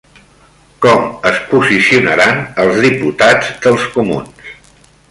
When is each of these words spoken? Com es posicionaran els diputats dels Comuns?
Com 0.85 1.03
es 1.31 1.37
posicionaran 1.51 2.43
els 2.65 2.83
diputats 2.87 3.55
dels 3.67 3.89
Comuns? 3.99 4.53